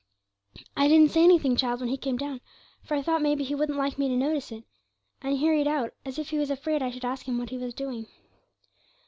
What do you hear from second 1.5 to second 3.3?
child, when he came down, for I thought